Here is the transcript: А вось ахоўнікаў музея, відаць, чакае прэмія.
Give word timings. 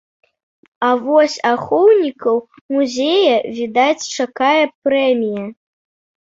А 0.85 0.87
вось 1.01 1.35
ахоўнікаў 1.49 2.37
музея, 2.77 3.35
відаць, 3.59 4.09
чакае 4.17 4.63
прэмія. 4.89 5.45